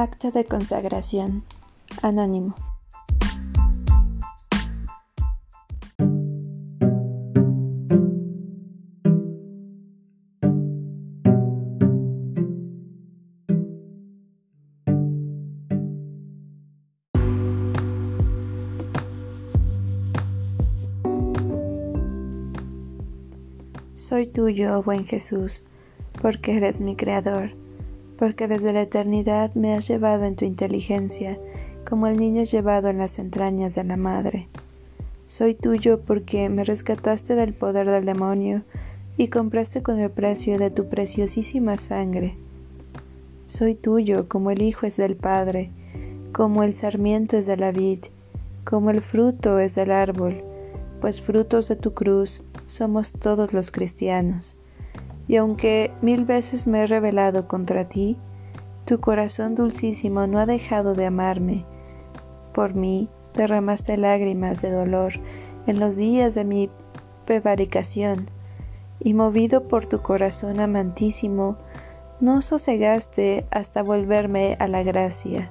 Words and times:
Acto 0.00 0.30
de 0.30 0.44
consagración. 0.44 1.42
Anónimo. 2.02 2.54
Soy 23.96 24.28
tuyo, 24.28 24.80
buen 24.84 25.02
Jesús, 25.02 25.64
porque 26.22 26.56
eres 26.56 26.80
mi 26.80 26.94
Creador 26.94 27.50
porque 28.18 28.48
desde 28.48 28.72
la 28.72 28.82
eternidad 28.82 29.54
me 29.54 29.74
has 29.74 29.86
llevado 29.86 30.24
en 30.24 30.34
tu 30.34 30.44
inteligencia, 30.44 31.38
como 31.88 32.08
el 32.08 32.18
niño 32.18 32.42
llevado 32.42 32.88
en 32.88 32.98
las 32.98 33.18
entrañas 33.18 33.74
de 33.76 33.84
la 33.84 33.96
madre. 33.96 34.48
Soy 35.28 35.54
tuyo 35.54 36.00
porque 36.00 36.48
me 36.48 36.64
rescataste 36.64 37.34
del 37.34 37.54
poder 37.54 37.88
del 37.88 38.04
demonio 38.04 38.62
y 39.16 39.28
compraste 39.28 39.82
con 39.82 40.00
el 40.00 40.10
precio 40.10 40.58
de 40.58 40.70
tu 40.70 40.88
preciosísima 40.88 41.76
sangre. 41.76 42.34
Soy 43.46 43.74
tuyo 43.74 44.28
como 44.28 44.50
el 44.50 44.62
Hijo 44.62 44.86
es 44.86 44.96
del 44.96 45.16
Padre, 45.16 45.70
como 46.32 46.64
el 46.64 46.74
sarmiento 46.74 47.36
es 47.36 47.46
de 47.46 47.56
la 47.56 47.72
vid, 47.72 48.00
como 48.64 48.90
el 48.90 49.00
fruto 49.00 49.58
es 49.60 49.74
del 49.76 49.92
árbol, 49.92 50.42
pues 51.00 51.22
frutos 51.22 51.68
de 51.68 51.76
tu 51.76 51.94
cruz 51.94 52.42
somos 52.66 53.12
todos 53.12 53.52
los 53.52 53.70
cristianos 53.70 54.58
y 55.28 55.36
aunque 55.36 55.92
mil 56.00 56.24
veces 56.24 56.66
me 56.66 56.82
he 56.82 56.86
rebelado 56.86 57.46
contra 57.46 57.86
ti, 57.86 58.16
tu 58.86 58.98
corazón 58.98 59.54
dulcísimo 59.54 60.26
no 60.26 60.38
ha 60.38 60.46
dejado 60.46 60.94
de 60.94 61.04
amarme. 61.04 61.66
Por 62.54 62.74
mí 62.74 63.10
derramaste 63.34 63.98
lágrimas 63.98 64.62
de 64.62 64.70
dolor 64.70 65.12
en 65.66 65.78
los 65.78 65.96
días 65.96 66.34
de 66.34 66.44
mi 66.44 66.70
prevaricación, 67.26 68.30
y 69.00 69.14
movido 69.14 69.68
por 69.68 69.86
tu 69.86 70.00
corazón 70.00 70.58
amantísimo, 70.58 71.56
no 72.20 72.42
sosegaste 72.42 73.46
hasta 73.50 73.82
volverme 73.82 74.56
a 74.58 74.66
la 74.66 74.82
gracia. 74.82 75.50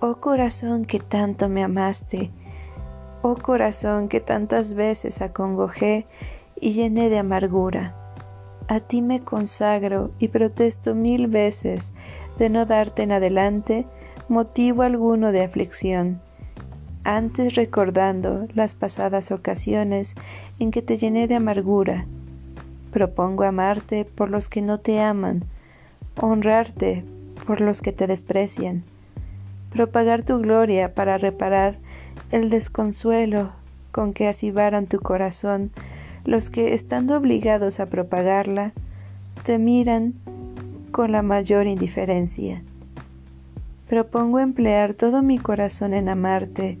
Oh 0.00 0.16
corazón 0.16 0.84
que 0.84 0.98
tanto 0.98 1.48
me 1.48 1.62
amaste, 1.62 2.30
oh 3.22 3.36
corazón 3.36 4.08
que 4.08 4.20
tantas 4.20 4.74
veces 4.74 5.22
acongojé 5.22 6.06
y 6.60 6.72
llené 6.72 7.08
de 7.08 7.20
amargura 7.20 7.99
a 8.70 8.78
ti 8.78 9.02
me 9.02 9.18
consagro 9.18 10.12
y 10.20 10.28
protesto 10.28 10.94
mil 10.94 11.26
veces 11.26 11.90
de 12.38 12.48
no 12.50 12.66
darte 12.66 13.02
en 13.02 13.10
adelante 13.10 13.84
motivo 14.28 14.82
alguno 14.82 15.32
de 15.32 15.42
aflicción, 15.42 16.20
antes 17.02 17.56
recordando 17.56 18.46
las 18.54 18.76
pasadas 18.76 19.32
ocasiones 19.32 20.14
en 20.60 20.70
que 20.70 20.82
te 20.82 20.98
llené 20.98 21.26
de 21.26 21.34
amargura. 21.34 22.06
Propongo 22.92 23.42
amarte 23.42 24.04
por 24.04 24.30
los 24.30 24.48
que 24.48 24.62
no 24.62 24.78
te 24.78 25.00
aman, 25.00 25.42
honrarte 26.20 27.04
por 27.48 27.60
los 27.60 27.82
que 27.82 27.90
te 27.90 28.06
desprecian, 28.06 28.84
propagar 29.72 30.22
tu 30.22 30.38
gloria 30.38 30.94
para 30.94 31.18
reparar 31.18 31.78
el 32.30 32.50
desconsuelo 32.50 33.50
con 33.90 34.12
que 34.12 34.28
asivaran 34.28 34.86
tu 34.86 35.00
corazón 35.00 35.72
los 36.24 36.50
que, 36.50 36.74
estando 36.74 37.16
obligados 37.16 37.80
a 37.80 37.86
propagarla, 37.86 38.72
te 39.44 39.58
miran 39.58 40.14
con 40.90 41.12
la 41.12 41.22
mayor 41.22 41.66
indiferencia. 41.66 42.62
Propongo 43.88 44.38
emplear 44.38 44.94
todo 44.94 45.22
mi 45.22 45.38
corazón 45.38 45.94
en 45.94 46.08
amarte, 46.08 46.78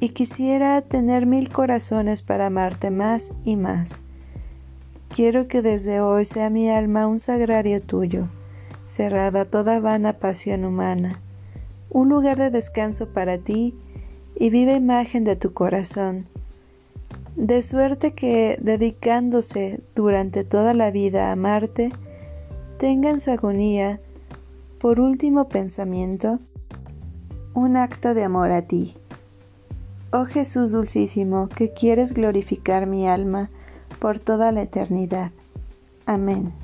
y 0.00 0.10
quisiera 0.10 0.82
tener 0.82 1.24
mil 1.24 1.48
corazones 1.48 2.20
para 2.22 2.46
amarte 2.46 2.90
más 2.90 3.32
y 3.44 3.56
más. 3.56 4.02
Quiero 5.08 5.48
que 5.48 5.62
desde 5.62 6.00
hoy 6.00 6.24
sea 6.24 6.50
mi 6.50 6.68
alma 6.68 7.06
un 7.06 7.20
sagrario 7.20 7.80
tuyo, 7.80 8.26
cerrada 8.86 9.44
toda 9.44 9.80
vana 9.80 10.14
pasión 10.14 10.64
humana, 10.64 11.20
un 11.88 12.08
lugar 12.08 12.36
de 12.36 12.50
descanso 12.50 13.08
para 13.14 13.38
ti 13.38 13.74
y 14.36 14.50
viva 14.50 14.72
imagen 14.72 15.24
de 15.24 15.36
tu 15.36 15.52
corazón, 15.52 16.26
de 17.36 17.62
suerte 17.62 18.14
que, 18.14 18.58
dedicándose 18.60 19.80
durante 19.94 20.44
toda 20.44 20.74
la 20.74 20.90
vida 20.90 21.28
a 21.28 21.32
amarte, 21.32 21.92
tenga 22.78 23.10
en 23.10 23.20
su 23.20 23.30
agonía, 23.30 24.00
por 24.78 25.00
último 25.00 25.48
pensamiento, 25.48 26.38
un 27.54 27.76
acto 27.76 28.14
de 28.14 28.24
amor 28.24 28.50
a 28.50 28.62
ti. 28.62 28.94
Oh 30.12 30.26
Jesús 30.26 30.72
dulcísimo, 30.72 31.48
que 31.48 31.72
quieres 31.72 32.12
glorificar 32.12 32.86
mi 32.86 33.08
alma 33.08 33.50
por 33.98 34.18
toda 34.18 34.52
la 34.52 34.62
eternidad. 34.62 35.32
Amén. 36.06 36.63